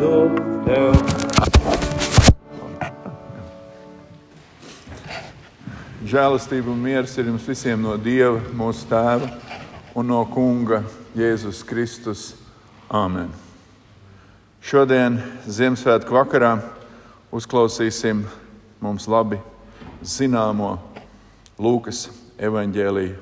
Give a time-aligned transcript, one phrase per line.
[0.00, 0.94] godu tev.
[6.10, 9.28] Žēlastība un miers ir jums visiem no Dieva, mūsu Tēva
[9.94, 10.82] un no Kunga
[11.18, 12.30] Jēzus Kristus.
[12.90, 13.28] Āmen!
[14.64, 16.56] Šodien, Ziemassvētku vakarā,
[17.32, 18.24] uzklausīsim
[18.82, 19.38] mums labi
[20.02, 20.74] zināmo
[21.60, 22.08] Lūkas
[22.40, 23.16] evaņģēlīju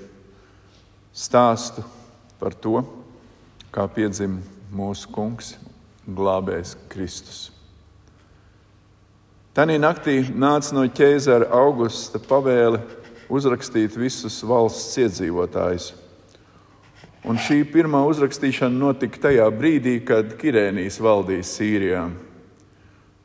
[1.13, 1.83] stāstu
[2.39, 2.81] par to,
[3.75, 4.39] kā piedzima
[4.73, 5.57] mūsu Kungs,
[6.09, 7.49] Glābējs Kristus.
[9.53, 12.81] Tanī naktī nāca no ķēzara augusta pavēle
[13.29, 15.91] uzrakstīt visus valsts iedzīvotājus.
[17.29, 22.05] Un šī pirmā uzrakstīšana notika tajā brīdī, kad Kirēnijas valdīja Sīrijā.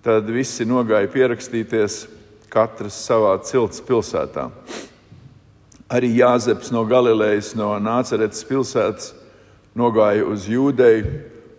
[0.03, 1.99] Tad visi nogāja pierakstīties,
[2.51, 4.49] katrs savā cilts pilsētā.
[5.93, 9.13] Arī Jāzeps no Galilejas, no Nāceretes pilsētas,
[9.77, 11.13] nogāja uz Jūdeju,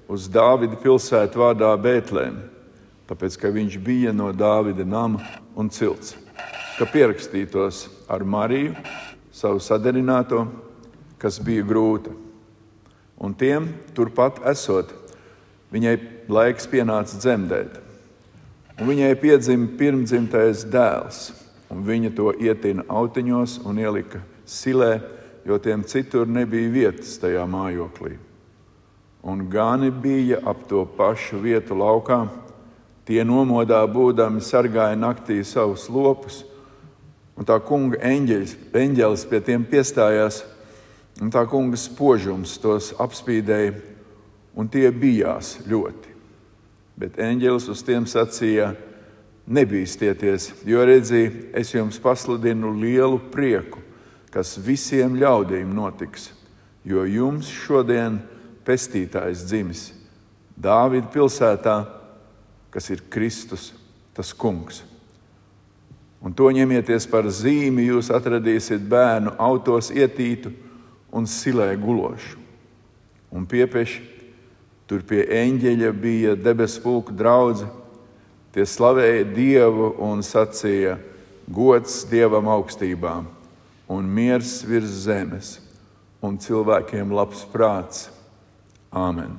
[0.08, 2.54] uz Dāvida pilsētu vārdā Bētlēnu
[3.08, 5.22] tāpēc ka viņš bija no Dāvida nama
[5.56, 6.14] un cilts,
[6.78, 8.74] ka pierakstītos ar Mariju,
[9.34, 10.46] savu sadarināto,
[11.20, 12.14] kas bija grūta.
[13.20, 14.90] Un tiem turpat esot,
[15.72, 15.96] viņai
[16.28, 17.80] laiks pienāca dzemdēt.
[18.80, 21.28] Un viņai piedzima pirmdzimtais dēls,
[21.70, 24.96] un viņa to ietina autiņos un ielika silē,
[25.46, 28.16] jo tiem citur nebija vietas tajā mājoklī.
[29.24, 32.26] Un gani bija ap to pašu vietu laukā,
[33.04, 36.40] Tie nomodā būdami sargāja naktī savus lopus,
[37.36, 40.40] un tā kunga eņģeļs, eņģelis pie tiem piestājās,
[41.20, 43.74] un tā kunga spožums tos apspīdēja,
[44.56, 46.14] un tie bijās ļoti.
[46.96, 48.72] Bet eņģelis uz tiem sacīja:
[49.44, 53.82] Nebīsties, jo redzēju, es jums pasludinu lielu prieku,
[54.32, 56.30] kas visiem ļaudīm notiks,
[56.88, 58.22] jo jums šodien
[58.66, 59.90] pestītājs dzimis
[60.54, 61.78] Dāvida pilsētā
[62.74, 63.72] kas ir Kristus,
[64.14, 64.82] tas kungs.
[66.24, 70.50] Un to ņemieties par zīmi, jūs atradīsiet bērnu autos ietītu
[71.14, 72.40] un silē gulošu.
[73.30, 74.00] Un piepieši
[74.90, 77.68] tur pie eņģeļa bija debesu pulku draugi.
[78.54, 80.96] Tie slavēja Dievu un sacīja:
[81.46, 83.26] Gods Dievam augstībām,
[83.90, 85.58] un miers virs zemes,
[86.22, 88.08] un cilvēkiem labs prāts.
[88.94, 89.34] Āmen!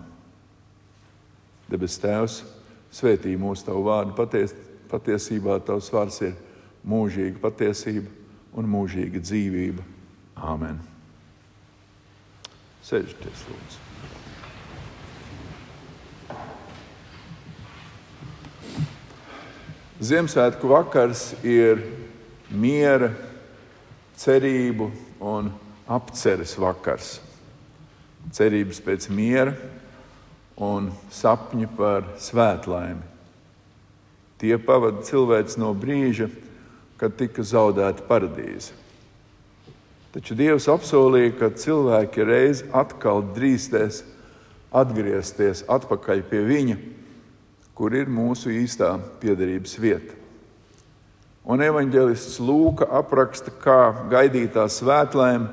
[1.72, 2.42] Debes Tēvs!
[2.96, 4.14] Svētī mūsu tavu vārdu.
[4.16, 4.54] Paties,
[4.92, 6.36] patiesībā tavs vārds ir
[6.88, 8.12] mūžīga patiesība
[8.56, 9.84] un mūžīga dzīvība.
[10.36, 10.78] Āmen.
[12.86, 13.84] Sēžieties, lūdzu.
[20.06, 21.80] Ziemassvētku vakars ir
[22.52, 23.10] miera,
[24.20, 24.92] cerību
[25.24, 25.50] un
[25.88, 27.16] apceres vakars.
[28.36, 29.56] Cerības pēc miera,
[30.60, 33.04] un sapņi par svētlaimi.
[34.40, 36.28] Tie pavada cilvēks no brīža,
[37.00, 38.76] kad tika zaudēta paradīze.
[40.16, 44.04] Taču Dievs apsolīja, ka cilvēki reiz atkal drīkstēs
[44.76, 46.78] atgriezties atpakaļ pie Viņa,
[47.76, 50.16] kur ir mūsu īstā piederības vieta.
[51.46, 55.50] Un evanģēlists Lūka apraksta, kā gaidītā svētlēm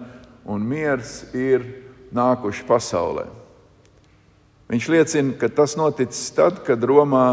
[0.48, 1.66] un miers ir
[2.14, 3.26] nākuši pasaulē.
[4.72, 7.26] Viņš liecina, ka tas noticis tad, kad Romā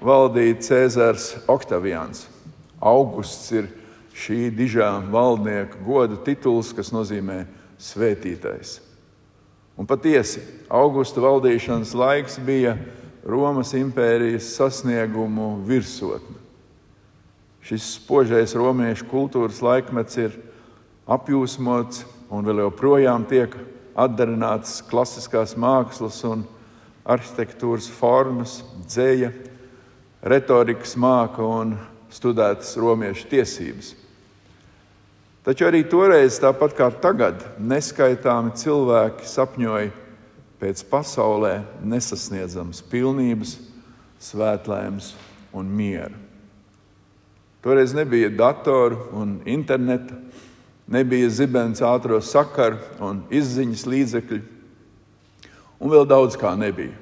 [0.00, 2.26] valdīja Cēzars Oktavians.
[2.80, 3.68] Augusts ir
[4.16, 7.44] šī dižā valdnieka goda tituls, kas nozīmē
[7.80, 8.78] svētītais.
[9.76, 10.40] Un patiesi,
[10.72, 12.78] augusta valdīšanas laiks bija
[13.26, 16.38] Romas impērijas sasniegumu virsotne.
[17.66, 20.36] Šis spožais romiešu kultūras laikmets ir
[21.10, 23.52] apjūsmots un vēl joprojām tiek
[23.96, 26.44] atdarināts klasiskās mākslas un
[27.06, 29.30] arhitektūras formas, dzēja,
[30.26, 31.76] retorikas māka un
[32.12, 33.94] studētas romiešu tiesības.
[35.46, 39.92] Taču arī toreiz, tāpat kā tagad, neskaitāmi cilvēki sapņoja
[40.58, 43.54] pēc pasaulē nesasniedzamas pilnības,
[44.26, 45.12] svētlēms
[45.54, 46.14] un miera.
[47.62, 50.18] Toreiz nebija datoru un interneta,
[50.86, 54.42] nebija zibens ātrā sakaru un izziņas līdzekļu
[55.80, 56.94] un vēl daudz kā nebija.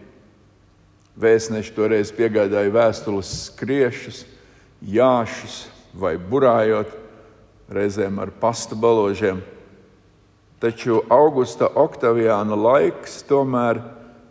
[1.14, 4.24] Vēstneši toreiz piegādāja vēstules skriešus,
[4.82, 5.64] jāšus
[5.94, 6.90] vai burājot,
[7.70, 9.38] reizēm ar pasta baložiem.
[10.58, 13.78] Taču augusta oktaviāna laiks tomēr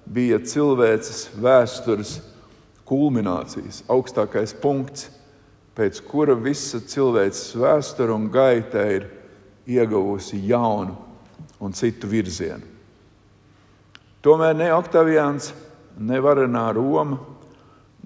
[0.03, 2.17] bija cilvēces vēstures
[2.89, 5.07] kulminācijas, augstākais punkts,
[5.77, 9.07] pēc kura visa cilvēces vēsture un gaita ir
[9.67, 10.95] ieguvusi jaunu
[11.59, 12.67] un citu virzienu.
[14.23, 15.51] Tomēr ne Oktavians,
[15.99, 17.19] ne varenā Roma,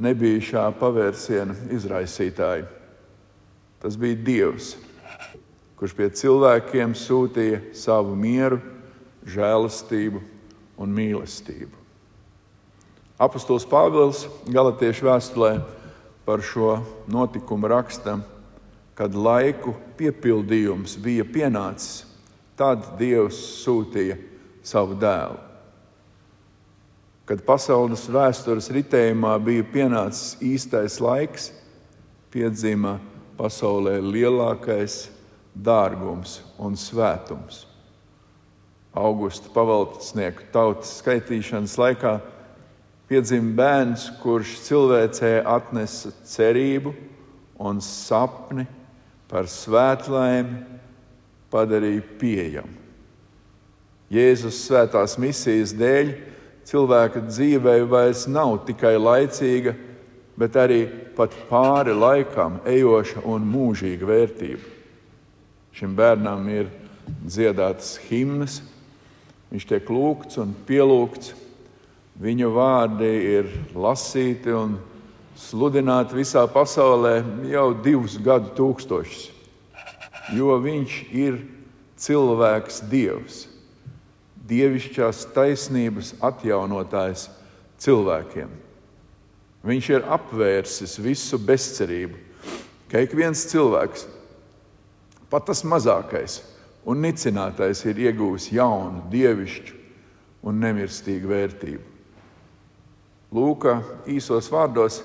[0.01, 2.65] nebija šā pavērsiena izraisītāji.
[3.81, 4.71] Tas bija Dievs,
[5.77, 8.57] kurš pie cilvēkiem sūtīja savu mieru,
[9.27, 10.21] žēlastību
[10.81, 11.73] un mīlestību.
[13.17, 15.51] Apostols Pāvils Galatiešu vēstulē
[16.25, 18.19] par šo notikumu raksta,
[18.97, 22.01] kad laiku piepildījums bija pienācis,
[22.57, 24.17] tad Dievs sūtīja
[24.65, 25.37] savu dēlu.
[27.27, 31.51] Kad pasaules vēstures ritējumā bija pienācis īstais laiks,
[32.31, 32.95] piedzima
[33.37, 35.09] pasaulē lielākais
[35.53, 37.65] dārgums un svētums.
[38.97, 42.15] Augusta pavaldsnieku tautas skaitīšanas laikā
[43.11, 46.95] piedzima bērns, kurš cilvēcē atnesa cerību
[47.67, 48.65] un sapni
[49.27, 50.63] par svētlaimi,
[51.51, 52.73] padarīja pieejamu.
[54.11, 56.13] Jēzus svētās misijas dēļ
[56.67, 59.73] cilvēka dzīvē vairs nav tikai laicīga,
[60.39, 60.85] bet arī
[61.17, 64.75] pat pāri laikam ejoša un mūžīga vērtība.
[65.75, 66.69] Šim bērnam ir
[67.25, 68.61] dziedātas himnas,
[69.51, 71.33] viņš tiek lūgts un pielūgts,
[72.21, 74.77] viņa vārdi ir lasīti un
[75.37, 79.27] sludināti visā pasaulē jau divus gadu tūkstošus,
[80.35, 81.39] jo viņš ir
[81.97, 83.45] cilvēks Dievs
[84.47, 87.27] dievišķās taisnības atjaunotājs
[87.83, 88.51] cilvēkiem.
[89.67, 92.15] Viņš ir apvērsis visu bezcerību,
[92.87, 94.05] ka ik viens cilvēks,
[95.27, 96.39] pat tas mazākais
[96.87, 99.75] un nicinātais, ir iegūmis jaunu, dievišķu
[100.47, 101.83] un nemirstīgu vērtību.
[103.35, 105.01] Lūka īsos vārdos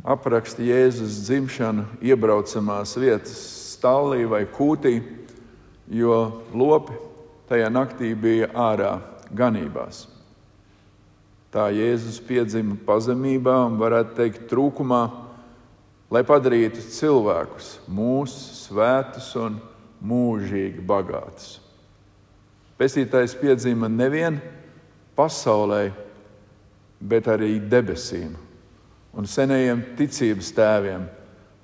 [0.00, 3.36] apraksta Jēzus dzimšanu iebraucamās vietas
[3.76, 4.96] stāvlī vai kūtī,
[5.92, 6.16] jo
[6.54, 6.96] lopi
[7.50, 8.96] tajā naktī bija ārā
[9.34, 10.06] ganībās.
[11.52, 15.02] Tā Jēzus piedzima pazemībā un, varētu teikt, trūkumā,
[16.12, 19.58] lai padarītu cilvēkus mūsu svētus un
[20.02, 21.58] mūžīgi bagātus.
[22.80, 24.40] Pestītājs piedzima nevien
[25.16, 25.92] pasaulē,
[26.98, 28.32] bet arī debesīm
[29.16, 31.06] un senajiem ticības tēviem,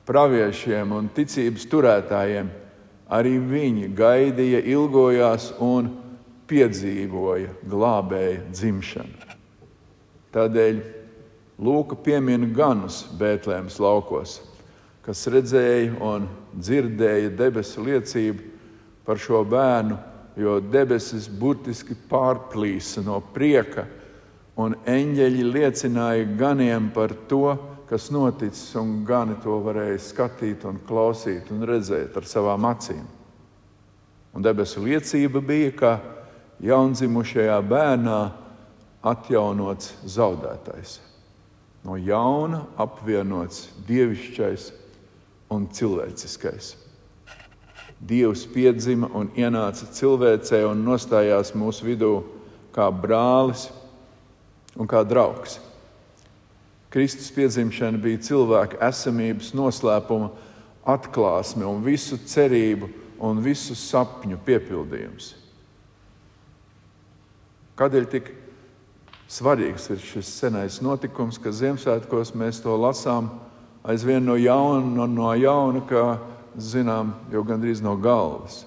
[0.08, 2.50] praviešiem un ticības turētājiem
[3.08, 5.88] Arī viņi gaidīja, ilgojās un
[6.48, 9.36] piedzīvoja glābēja dzimšanu.
[10.36, 10.80] Tādēļ
[11.58, 14.36] Lūka piemina ganus Bēntlēmas laukos,
[15.02, 18.44] kas redzēja un dzirdēja debesu liecību
[19.08, 19.96] par šo bērnu,
[20.38, 23.88] jo debesis burtiski pārplīsa no prieka,
[24.58, 27.54] un eņģeļi liecināja ganiem par to,
[27.88, 33.04] kas noticis, un gani to varēja skatīt, un klausīt un redzēt ar savām acīm.
[34.34, 35.92] Un debesu liecība bija, ka
[36.60, 38.18] jaundzimušajā bērnā
[39.08, 40.98] atjaunots zaudētais,
[41.86, 44.68] no jauna apvienots dievišķais
[45.54, 46.74] un cilvēciskais.
[47.98, 52.12] Dievs piedzima un ienāca cilvēcē un nostājās mūsu vidū
[52.74, 53.70] kā brālis
[54.78, 55.58] un kā draugs.
[56.88, 60.30] Kristus piedzimšana bija cilvēka esamības noslēpuma
[60.88, 62.88] atklāsme un visu cerību
[63.20, 65.34] un visu sapņu piepildījums.
[67.78, 68.30] Kādēļ tik
[69.30, 73.28] svarīgs ir šis senais notikums, ka Ziemassvētkos mēs to lasām
[73.86, 76.06] aizvien no jauna, no, jauna kā
[76.58, 78.64] zinām, jau gandrīz no galvas?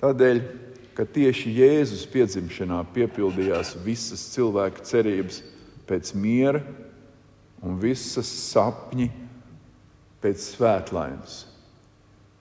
[0.00, 0.40] Tādēļ,
[1.00, 5.38] ka tieši Jēzus piedzimšanā piepildījās visas cilvēka cerības
[5.88, 6.60] pēc miera
[7.64, 9.06] un visas sapņi
[10.20, 11.38] pēc svētlaimes.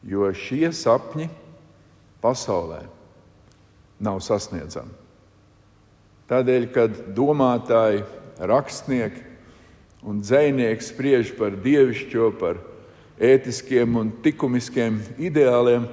[0.04, 1.30] Jo šie sapņi
[2.20, 2.82] pasaulē
[4.04, 4.92] nav sasniedzami.
[6.28, 8.04] Tādēļ, kad domātāji,
[8.44, 9.24] rakstnieki
[10.04, 12.60] un dzinieki spriež par dievišķo, par
[13.24, 15.88] ētiskiem un likumiskiem ideāliem,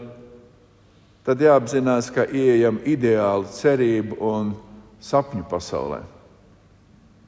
[1.26, 4.52] tad jāapzinās, ka ieejam ideālu cerību un
[5.02, 6.04] sapņu pasaulē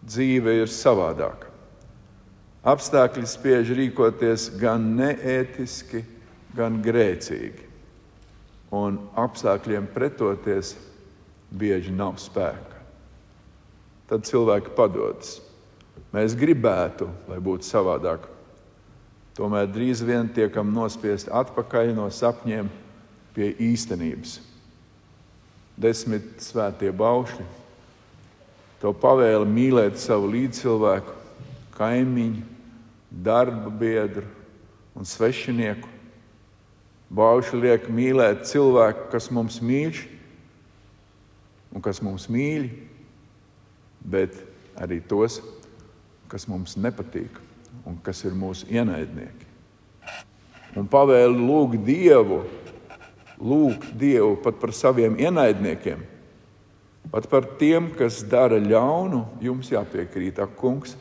[0.08, 1.50] dzīve ir savādāka.
[2.68, 6.02] Apstākļi spiež rīkoties gan neētiski,
[6.56, 7.66] gan grēcīgi.
[8.74, 10.74] Un apstākļiem pretoties
[11.48, 12.82] bieži nav spēka.
[14.08, 15.38] Tad cilvēki padodas.
[16.12, 18.26] Mēs gribētu, lai būtu savādāk.
[19.36, 22.68] Tomēr drīz vien tiekam nospiesti atpakaļ no sapņiem
[23.36, 24.38] pie īstenības.
[25.78, 27.46] Desmit svētie baušļi
[28.82, 31.14] to pavēli mīlēt savu līdzcilvēku,
[31.74, 32.42] kaimiņu,
[33.10, 34.26] darba biedru
[34.98, 35.88] un svešinieku.
[37.08, 39.96] Bauši liek mīlēt cilvēku, kas mums mīl
[41.72, 42.68] un kas mums mīl,
[44.04, 44.36] bet
[44.78, 45.40] arī tos,
[46.28, 47.40] kas mums nepatīk
[47.88, 49.46] un kas ir mūsu ienaidnieki.
[50.76, 52.42] Un pavēlu lūgt Dievu,
[53.40, 56.00] lūgt Dievu pat par saviem ienaidniekiem,
[57.12, 60.96] pat par tiem, kas dara ļaunu, jums jāpiekrīt, ak, kungs,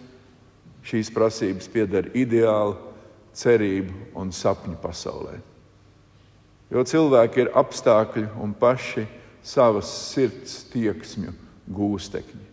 [0.88, 2.78] šīs prasības pieder ideāli,
[3.38, 5.38] cerību un sapņu pasaulē.
[6.74, 9.06] Jo cilvēki ir apstākļi un paši
[9.46, 11.32] savas sirds tieksmju
[11.72, 12.46] gūstekņi.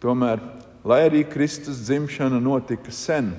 [0.00, 0.42] Tomēr,
[0.86, 3.32] lai arī Kristus dzimšana notika sen,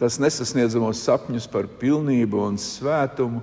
[0.00, 3.42] tas nesasniedzamos sapņus par pilnību un svētumu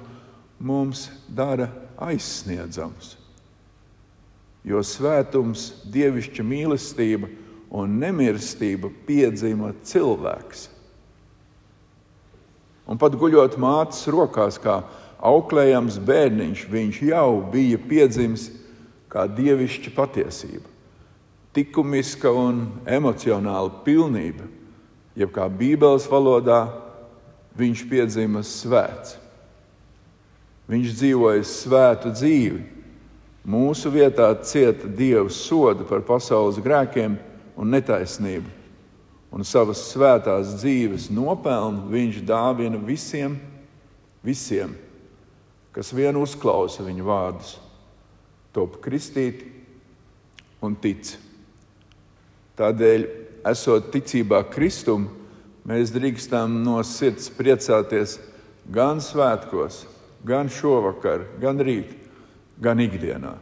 [0.59, 1.69] mums dara
[2.01, 3.15] aizsniedzamus.
[4.67, 7.31] Jo svētums, dievišķa mīlestība
[7.73, 10.67] un nemirstība piedzima cilvēks
[12.91, 14.81] Un pat guļot mātes rokās, kā
[15.23, 18.49] auklējams bērniņš, viņš jau bija piedzimis
[19.11, 20.67] kā dievišķa patiesība,
[21.55, 24.47] likumiska un emocionāla pilnība,
[25.17, 26.65] jeb kā Bībeles valodā
[27.57, 29.17] viņš piedzima svēts.
[30.71, 32.61] Viņš dzīvoja svētu dzīvi.
[33.51, 37.17] Mūsu vietā cieta Dieva sodu par pasaules grēkiem
[37.57, 38.61] un netaisnību
[39.31, 43.37] un savas svētās dzīves nopelnu viņš dāvina visiem,
[44.23, 44.75] visiem,
[45.71, 47.55] kas vien uzklausa viņa vārdus,
[48.51, 49.47] top kristīti
[50.61, 51.13] un tic.
[52.59, 53.07] Tādēļ,
[53.47, 55.07] esot ticībā Kristum,
[55.67, 58.17] mēs drīkstam no sirds priecāties
[58.71, 59.85] gan svētkos,
[60.25, 61.93] gan šovakar, gan rīt,
[62.61, 63.35] gan ikdienā.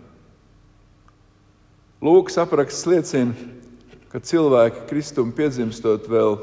[1.99, 3.35] Lūks apraksts liecina,
[4.09, 6.37] ka cilvēki Kristum piedzimstot vēl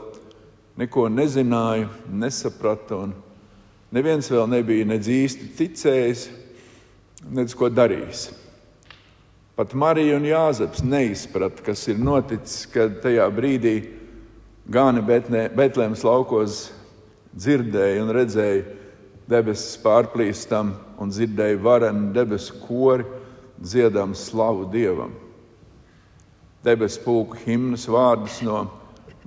[0.77, 3.15] neko nezināja, nesaprata, un
[3.97, 6.27] neviens vēl nebija nedz īsti ticējis,
[7.33, 8.29] nedz ko darījis.
[9.57, 13.77] Pat Marija un Jāzeps neizprata, kas ir noticis, kad tajā brīdī
[14.69, 16.67] Gāni Betlēmas laukos
[17.33, 18.65] dzirdēja un redzēja
[19.31, 23.07] debesis pārplīstam un dzirdēja varenu debesu kori
[23.57, 25.15] dziedam slavu Dievam
[26.67, 28.65] debesu pulku himnas vārdus no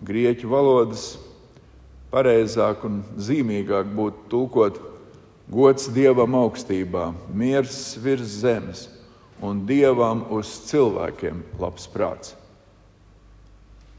[0.03, 1.13] grieķu valodas.
[2.09, 4.79] Pareizāk un zīmīgāk būtu tulkot
[5.49, 8.87] gods dievam augstībā, miers virs zemes
[9.45, 12.35] un dievam uz cilvēkiem labs prāts.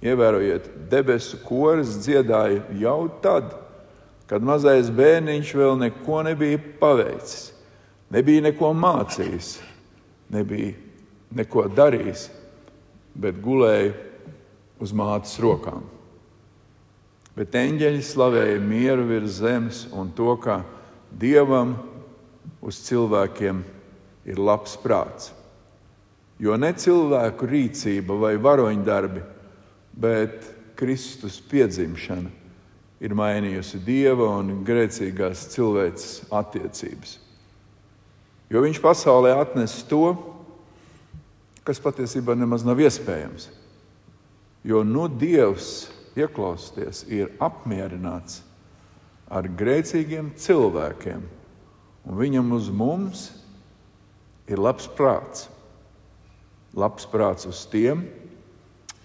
[0.01, 3.53] Ievērojiet, debesu koris dziedāja jau tad,
[4.31, 7.51] kad mazais bērniņš vēl neko nebija paveicis,
[8.13, 9.57] nebija neko mācījis,
[10.33, 10.73] nebija
[11.37, 12.29] neko darījis
[13.15, 13.95] bet gulēja
[14.81, 15.85] uz mātes rokām.
[17.37, 20.61] Bet eņģeļi slavēja mieru virs zemes un to, ka
[21.11, 21.77] dievam
[22.65, 23.80] uz cilvēkiem ir
[24.39, 25.31] labs prāts.
[26.41, 29.23] Jo ne cilvēku rīcība vai varoņdarbi,
[30.01, 30.47] bet
[30.81, 32.31] Kristus piedzimšana
[33.01, 37.17] ir mainījusi dieva un grēcīgās cilvēces attiecības.
[38.51, 40.15] Jo viņš pasaulē atnes to,
[41.65, 43.51] kas patiesībā nemaz nav iespējams.
[44.67, 48.43] Jo nu Dievs, ieklausieties, ir apmierināts
[49.31, 51.23] ar grēcīgiem cilvēkiem,
[52.11, 53.29] un viņam uz mums
[54.51, 55.47] ir labs prāts.
[56.75, 58.05] Labs prāts uz tiem,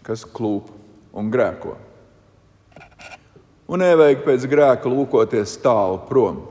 [0.06, 0.70] kas klūp
[1.18, 1.76] un grēko.
[3.66, 6.44] Un nevajag pēc grēka lūkoties tālu prom.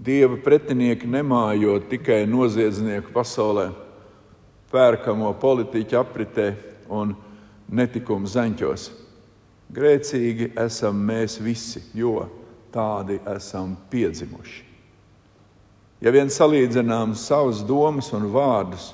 [0.00, 3.70] Dieva pretinieki nemājo tikai noziedznieku pasaulē
[4.72, 6.48] pērkamo politiķu apritē
[6.92, 7.14] un
[7.68, 8.88] netikumu zaņķos.
[9.70, 12.24] Grēcīgi esam mēs visi, jo
[12.74, 14.69] tādi esam piedzimuši.
[16.00, 18.90] Ja vien salīdzinām savus domas un vārdus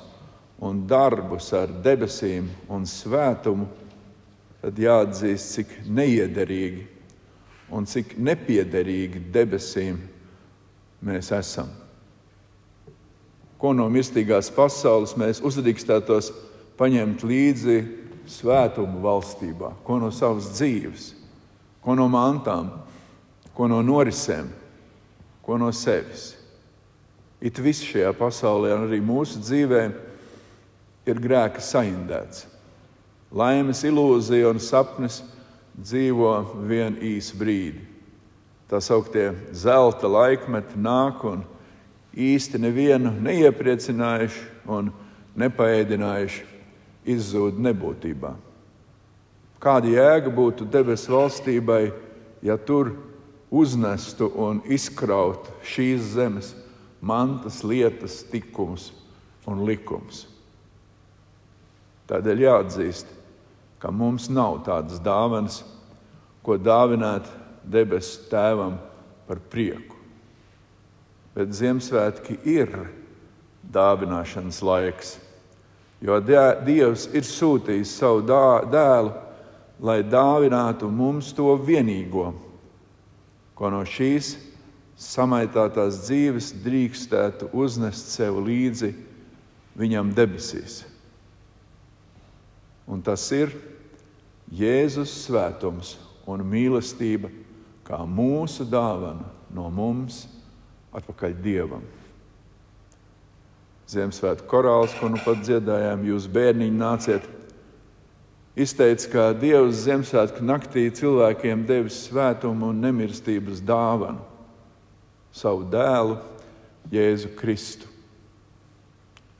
[0.59, 3.67] un darbus ar debesīm un svētumu,
[4.61, 6.85] tad jāatzīst, cik neiederīgi
[7.71, 9.99] un cik nepiederīgi debesīm
[11.05, 11.69] mēs esam
[13.57, 16.31] ko no mirstīgās pasaules mēs uzdrīkstētos
[16.77, 17.77] paņemt līdzi
[18.29, 21.11] svētumu valstībā, ko no savas dzīves,
[21.81, 22.69] ko no mantām,
[23.57, 24.49] ko no norisēm,
[25.41, 26.35] ko no sevis.
[27.41, 29.81] It viss šajā pasaulē, un arī mūsu dzīvē,
[31.07, 32.47] ir grēka saindēts.
[33.31, 35.21] Laimes ilūzija un sapnis
[35.77, 36.33] dzīvo
[36.67, 37.83] vienu īsu brīdi.
[38.67, 41.45] Tā sauktie zelta laikmeti nāk un
[42.17, 44.89] īsti nevienu neiepriecinājuši un
[45.37, 46.43] nepaēdinājuši,
[47.07, 48.33] izzūd nebūtībā.
[49.61, 51.83] Kāda jēga būtu debesu valstībai,
[52.41, 52.95] ja tur
[53.53, 56.51] uznestu un izkrautu šīs zemes
[57.07, 58.91] mantas, lietas, tikums
[59.47, 60.25] un likums?
[62.07, 63.09] Tādēļ jāatzīst,
[63.81, 65.61] ka mums nav tādas dāvanas,
[66.43, 67.27] ko dāvināt
[67.67, 68.77] debesu tēvam
[69.27, 69.95] par prieku.
[71.35, 72.71] Bet Ziemassvētki ir
[73.73, 75.17] dāvināšanas laiks,
[76.01, 79.11] jo Dievs ir sūtījis savu dēlu,
[79.83, 82.31] lai dāvinātu mums to vienīgo,
[83.57, 84.33] ko no šīs
[84.97, 88.91] samaitātās dzīves drīkstētu uznest sev līdzi
[89.77, 90.81] viņam debesīs.
[92.87, 93.53] Un tas ir
[94.47, 97.29] Jēzus svētums un mīlestība,
[97.87, 100.25] kā mūsu dāvana no mums
[100.95, 101.83] atpakaļ Dievam.
[103.87, 107.27] Ziemassvētku korāls, ko nu pat dziedājām, jūs bērniņi nāciet,
[108.59, 114.23] izteica, ka Dievs Ziemassvētku naktī cilvēkiem devis svētumu un nemirstības dāvanu,
[115.37, 116.17] savu dēlu,
[116.91, 117.89] Jēzu Kristu.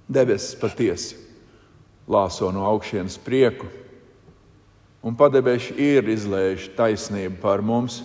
[0.07, 1.17] Debesis patiesi
[2.07, 3.67] lāso no augšas prieku,
[5.03, 8.01] un padebeši ir izlējuši taisnību pār mums.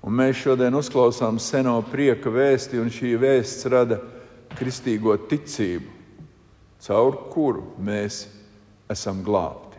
[0.00, 3.98] Un mēs šodien uzklausām seno prieka vēsti, un šī vēsts rada
[4.56, 5.90] kristīgo ticību,
[6.80, 8.22] caur kuru mēs
[8.88, 9.76] esam glābti.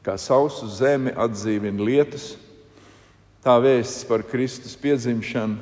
[0.00, 2.30] Kā sausu zemi atdzīvina lietus,
[3.46, 5.60] tā vēsts par Kristus piedzimšanu,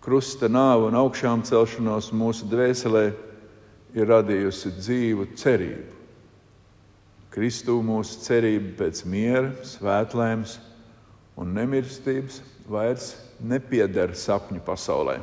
[0.00, 3.10] krusta nāvu un augšām celšanos mūsu dvēselē
[3.92, 5.98] ir radījusi dzīvu cerību.
[7.30, 10.56] Kristū mūsu cerība pēc miera, svētlēms
[11.38, 13.12] un nemirstības vairs
[13.44, 15.20] nepieder sapņu pasaulē,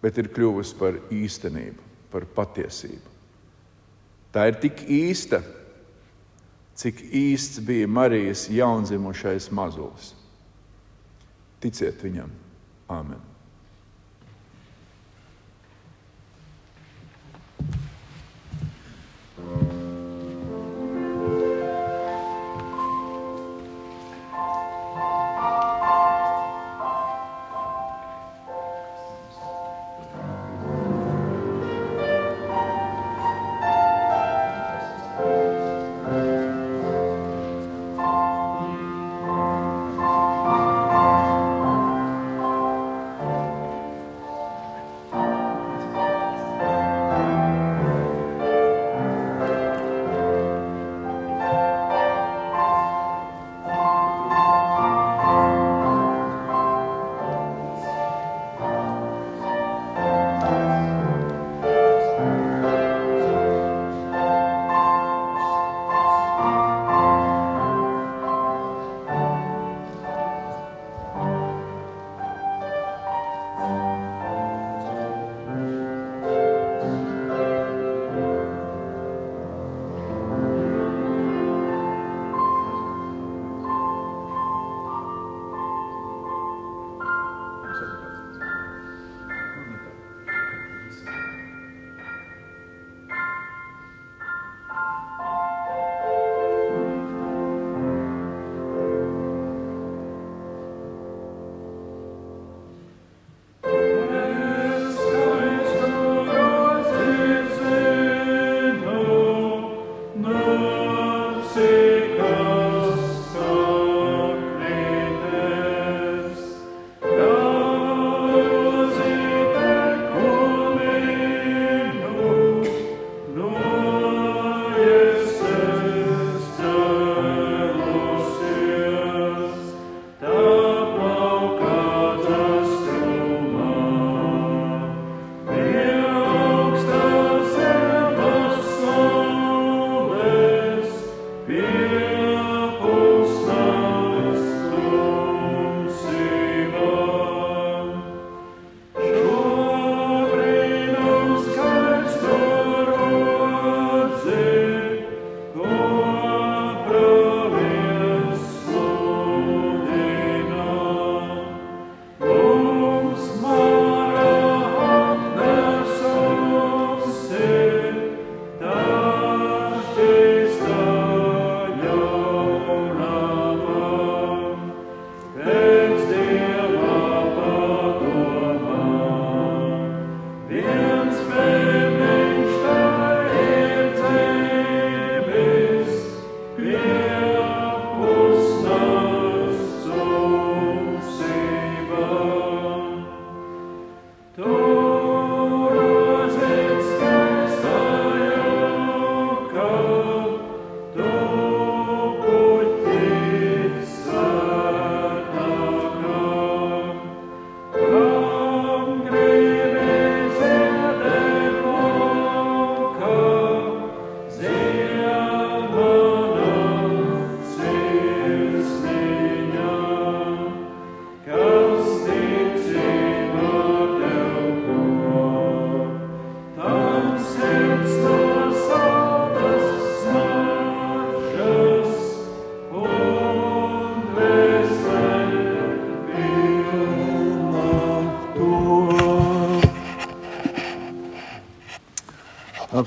[0.00, 3.14] bet ir kļuvusi par īstenību, par patiesību.
[4.32, 5.44] Tā ir tik īsta,
[6.76, 10.16] cik īsts bija Marijas jaundzimušais mazulis.
[11.60, 12.32] Ticiet viņam,
[12.92, 13.35] Āmen!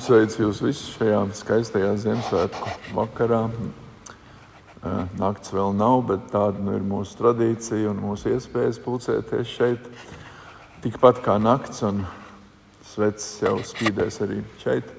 [0.10, 3.44] Sveicu jūs visus šajā skaistajā Ziemassvētku vakarā.
[5.20, 9.86] Nakts vēl nav, bet tāda nu ir mūsu tradīcija un mūsu iespējas pulcēties šeit.
[10.82, 12.02] Tikpat kā nakts, un
[12.90, 14.90] svecis jau spīdēs arī šeit,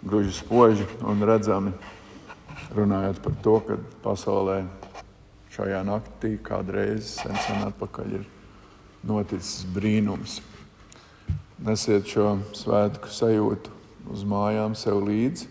[0.00, 1.74] gluži spoži un redzami.
[2.72, 4.62] Runājot par to, ka pasaulē
[5.52, 8.28] šajā naktī kādreiz sen, sen atpakaļ ir
[9.04, 10.40] noticis brīnums.
[11.60, 13.75] Nesiet šo svētku sajūtu
[14.12, 15.48] uz mājām sev līdzi.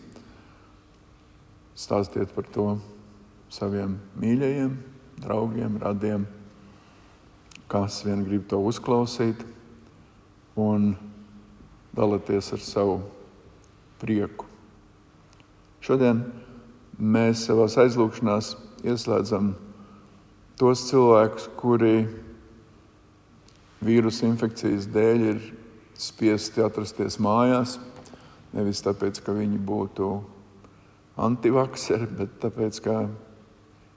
[1.75, 2.67] Stāstiet par to
[3.51, 4.75] saviem mīļajiem,
[5.23, 6.25] draugiem, radiem,
[7.71, 9.41] kas vien grib to uzklausīt,
[10.55, 10.93] un
[11.95, 12.99] dalieties ar savu
[13.99, 14.47] prieku.
[15.83, 16.23] Šodien
[16.97, 18.55] mēs savā aizlūgšanās
[18.87, 19.51] ieslēdzam
[20.59, 22.05] tos cilvēkus, kuri
[23.85, 25.43] vīrusu infekcijas dēļ ir
[25.99, 27.77] spiesti atrasties mājās
[28.55, 30.09] Nevis tāpēc, ka viņi būtu
[31.19, 33.01] antivakseri, bet tāpēc, ka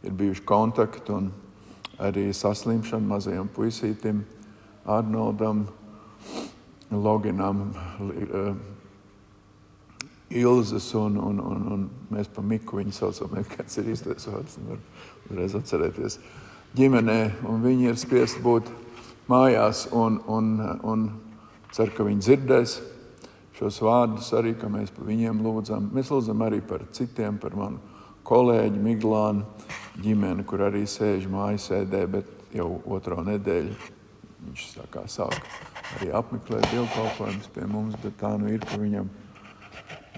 [0.07, 1.31] ir bijuši kontakti un
[1.99, 4.25] arī saslimšana mazajam puisītim,
[4.89, 5.67] Arnoldam,
[6.91, 8.55] Loginam, eh,
[10.31, 14.83] Ilzas un, un, un, un mēs pa Miku viņu saucam, kāds ir īstais vārds, nevar
[15.29, 16.19] uzreiz atcerēties.
[16.77, 17.19] Ģimenē,
[17.49, 18.69] un viņi ir spiest būt
[19.29, 20.51] mājās un, un,
[20.85, 21.07] un
[21.73, 22.79] cer, ka viņi dzirdēs
[23.59, 25.91] šos vārdus arī, ka mēs par viņiem lūdzam.
[25.95, 27.81] Mēs lūdzam arī par citiem, par manu
[28.29, 29.47] kolēģi Miglānu
[30.03, 33.97] ģimeni, kur arī sēž mājasēdē, bet jau otro nedēļu
[34.49, 34.67] viņš
[35.11, 35.35] sāk
[35.97, 39.09] arī apmeklēt dievkalpojumus pie mums, bet tā nu ir, ka viņam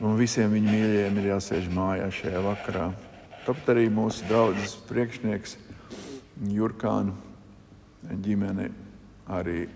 [0.03, 2.91] un visiem viņa mīļajiem ir jāsēž mājā šajā vakarā.
[3.47, 5.57] Tāpat arī mūsu draugs priekšnieks
[6.51, 7.15] Jurkāna
[8.25, 8.71] ģimene
[9.31, 9.69] arī,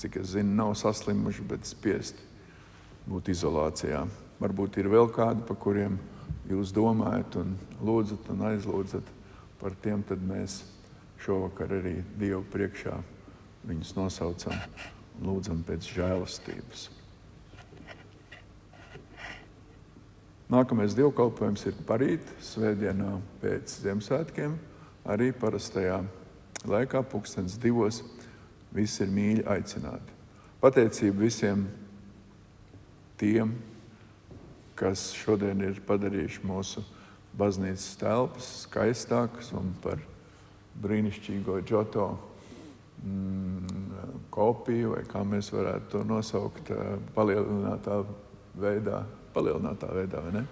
[0.00, 2.23] cik es zinu, nav saslimuši, bet spiesti
[3.08, 4.04] būt izolācijā.
[4.40, 5.98] Varbūt ir vēl kādi, par kuriem
[6.50, 9.12] jūs domājat, un lūdzat un aizlūdzat
[9.60, 10.62] par tiem, mēs
[11.24, 12.98] šovakar arī Dievu priekšā
[13.64, 14.56] viņus nosaucam
[15.14, 16.88] un lūdzam pēc žēlastības.
[20.52, 24.58] Nākamais dievkalpojums ir parīt, svētdienā pēc Ziemassvētkiem,
[25.08, 26.02] arī parastajā
[26.68, 28.02] laikā, pulkstenis divos.
[28.74, 30.12] Visi ir mīļi aicināti.
[30.60, 31.64] Pateicība visiem
[33.20, 33.54] tiem,
[34.78, 36.82] kas šodien ir padarījuši mūsu
[37.38, 40.02] baznīcas telpas skaistākas un par
[40.82, 42.08] brīnišķīgo džoto
[43.04, 43.94] mm,
[44.34, 48.02] kopiju, vai kā mēs varētu to nosaukt, eh, palielinātā
[48.58, 50.44] veidā, palielinātā veidā vai ne?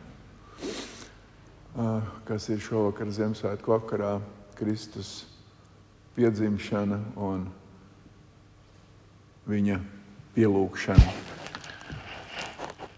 [1.72, 4.20] Eh, kas ir šovakar Ziemassvētku vakarā
[4.58, 5.24] Kristus
[6.16, 7.46] piedzimšana un
[9.48, 9.80] viņa
[10.36, 11.31] pielūgšana.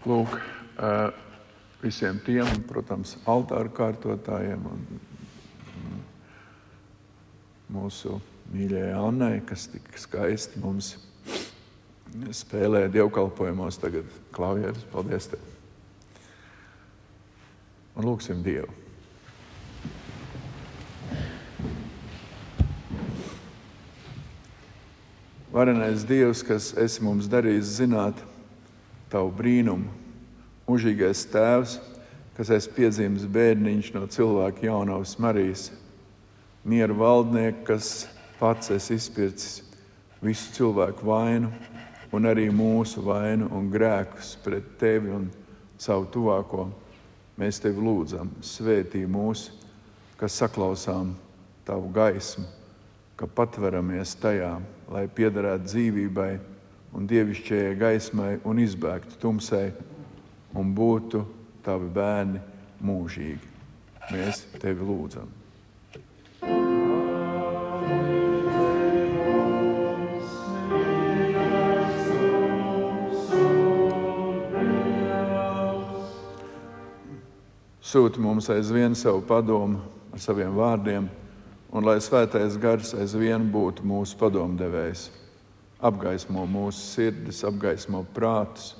[0.05, 0.35] Lūk,
[1.81, 4.83] visiem tiem, protams, altāru kārtotājiem un
[7.73, 8.19] mūsu
[8.53, 10.91] mīļajai Annai, kas tik skaisti mums
[12.37, 14.85] spēlē dievkalpojumos, tagad klavieres.
[14.93, 15.31] Paldies!
[15.33, 15.41] Tev.
[17.95, 18.69] Un lūgsim Dievu!
[25.55, 28.19] Varenais Dievs, kas esi mums darījis zināt,
[29.15, 29.87] tavu brīnumu.
[30.67, 31.77] Mūžīgais tēvs,
[32.35, 35.69] kas esi piedzimis bērniņš no cilvēka jaunavas Marijas,
[36.67, 37.91] miera valdnieks, kas
[38.39, 39.61] pats esi izpircis
[40.25, 41.51] visu cilvēku vainu
[42.15, 45.29] un arī mūsu vainu un grēkus pret tevi un
[45.77, 46.67] savu tuvāko.
[47.39, 49.49] Mēs tevi lūdzam, svētī mūs,
[50.19, 51.11] kas saklausām
[51.67, 52.45] tavu gaismu,
[53.19, 54.53] ka patveramies tajā,
[54.91, 56.31] lai piederētu dzīvībai
[56.95, 59.67] un dievišķajai gaismai un izbēgtu tumsai
[60.55, 61.25] un būtu
[61.65, 62.39] tavi bērni
[62.85, 63.51] mūžīgi.
[64.13, 65.27] Mēs tevi lūdzam.
[77.85, 79.83] Sūti mums aizvien savu padomu
[80.15, 81.11] ar saviem vārdiem,
[81.75, 85.09] un lai svētais gars aizvien būtu mūsu padomdevējs
[85.85, 88.73] apgaismo mūsu sirdis, apgaismo prātus,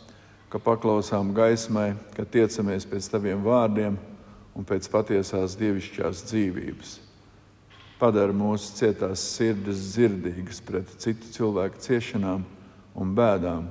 [0.49, 3.97] ka paklausām gaismai, ka tiecamies pēc taviem vārdiem
[4.55, 6.93] un pēc patiesās dievišķās dzīvības.
[7.99, 12.43] Padara mūsu cietās sirdis dzirdīgas pret citu cilvēku ciešanām
[12.95, 13.67] un bēdām.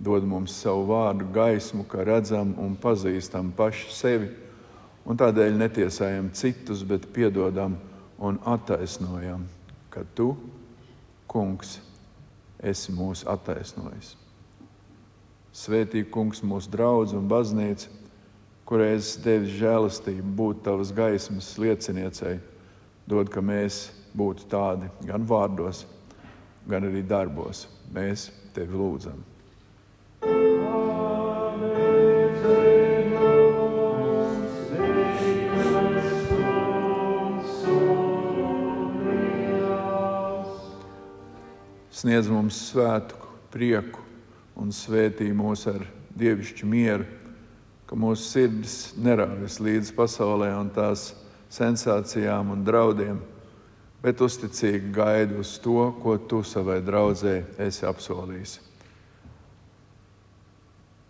[0.00, 4.30] Dod mums savu vārdu gaismu, ka redzam un pazīstam paši sevi,
[5.04, 7.76] un tādēļ netiesājam citus, bet piedodam
[8.20, 9.44] un attaisnojam,
[9.92, 10.32] ka tu,
[11.30, 11.89] Kungs, esi
[12.92, 14.14] mūs attaisnojis.
[15.50, 17.88] Svētī kungs mūsu draugs un baznīca,
[18.68, 22.36] kurai es devis žēlastību būt tavas gaismas lieciniecei,
[23.10, 25.86] dod, ka mēs būtu tādi gan vārdos,
[26.70, 27.66] gan arī darbos.
[27.90, 29.29] Mēs tevi lūdzam.
[42.00, 44.00] Sniedz mums svētku, prieku
[44.56, 45.82] un svētī mūs ar
[46.16, 47.04] dievišķu mieru,
[47.84, 51.10] ka mūsu sirds neraujas līdz pasaulē un tās
[51.52, 53.18] sensācijām un draudiem,
[54.00, 57.36] bet uzticīgi gaida uz to, ko tu savai draudzē
[57.66, 58.56] esi apsolījis.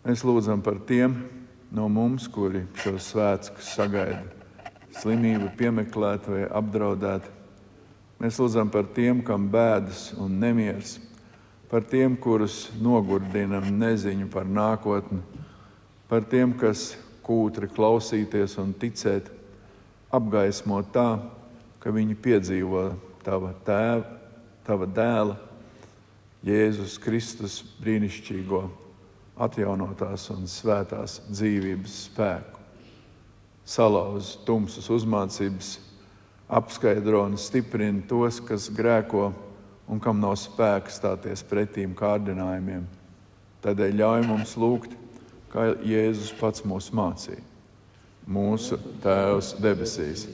[0.08, 1.20] Mēs lūdzam par tiem
[1.70, 4.24] no mums, kuri šos svētkus sagaida,
[4.98, 7.36] slimību piemeklēt vai apdraudēt
[8.20, 10.98] Mēs lūdzam par tiem, kam bēdas un nemieris,
[11.70, 15.22] par tiem, kurus nogurdinam neziņu par nākotni,
[16.10, 19.30] par tiem, kas kūtri klausīties un ticēt,
[20.12, 21.14] apgaismo tā,
[21.80, 22.84] ka viņi piedzīvo
[23.24, 24.04] tava tēva,
[24.68, 25.38] tava dēla,
[26.44, 28.66] Jēzus Kristus brīnišķīgo,
[29.40, 32.60] atjaunotās un svētās dzīvības spēku.
[33.64, 35.78] Salauz tumsas uzmācības
[36.50, 39.30] apskaidro un stiprina tos, kas grēko
[39.90, 42.82] un kam nav spēka stāties pretīm kārdinājumiem.
[43.62, 44.96] Tādēļ ļauj mums lūgt,
[45.52, 47.42] kā Jēzus pats mūs mācīja.
[48.30, 50.26] Mūsu Tēvs debesīs,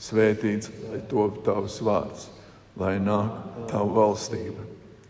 [0.00, 2.28] svētīts lai top tavs vārds,
[2.80, 4.64] lai nāk tava valstība,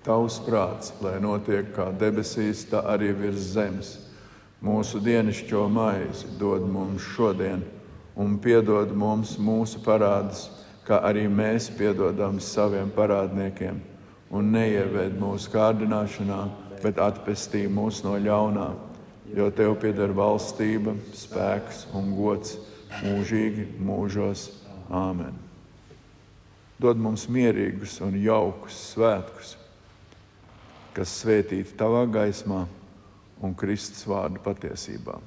[0.06, 3.94] tavs prāts, lai notiek kā debesīs, tā arī virs zemes.
[4.62, 7.62] Mūsu dienascho maizi dod mums šodien
[8.16, 10.48] un piedod mums mūsu parādus,
[10.86, 13.80] kā arī mēs piedodam saviem parādniekiem.
[14.32, 16.40] Un neieved mūsu kārdināšanā,
[16.82, 18.70] bet atpestī mūs no ļaunā,
[19.36, 22.56] jo Tev pieder valstība, spēks un gods
[23.02, 24.48] mūžīgi mūžos.
[24.92, 25.36] Āmen!
[26.82, 29.54] Dod mums mierīgus un jaukus svētkus,
[30.96, 32.64] kas svētīti Tavā gaismā
[33.42, 35.20] un Kristus vārdu patiesībā.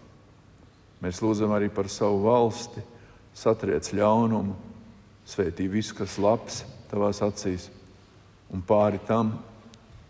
[1.03, 2.83] Mēs lūdzam arī par savu valsti,
[3.35, 4.55] satriec ļaunumu,
[5.27, 7.67] svētī visu, kas labs tavās acīs,
[8.53, 9.35] un pāri tam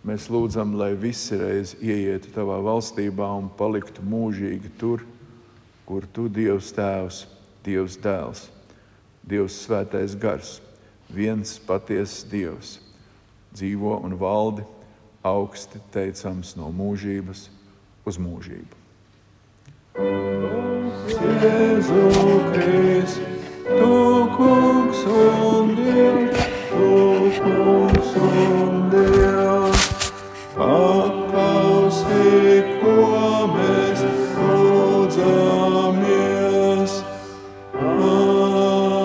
[0.06, 5.06] mēs lūdzam, lai visi reiz ieietu tavā valstībā un paliktu mūžīgi tur,
[5.86, 7.26] kur tu Dievs Tēvs,
[7.66, 8.46] Dievs Dēls,
[9.26, 10.60] Dievs Svētais Gars,
[11.10, 12.78] viens patiesas Dievs,
[13.56, 14.66] dzīvo un valdi
[15.26, 17.48] augsti teicams no mūžības
[18.06, 20.25] uz mūžību.
[21.16, 22.10] Jēzu
[22.52, 23.24] Kristu,
[23.64, 30.12] tu kungs un Dievs, tu kungs un Dievs,
[30.56, 32.26] paklausī,
[32.82, 32.96] ko
[33.54, 34.00] mēs
[34.50, 35.34] lūdzamies.
[37.80, 38.96] Amen.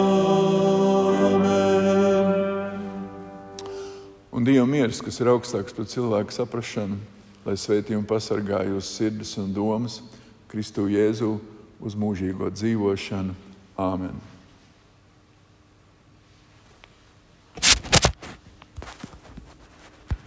[4.32, 6.98] Un Dieva miers, kas ir augstāks par cilvēku saprašanu,
[7.46, 10.02] lai svētī un pasargā jūsu sirdis un domas
[10.50, 11.38] Kristu Jēzu
[11.80, 13.36] uz mūžīgo dzīvošanu.
[13.80, 14.29] Āmen!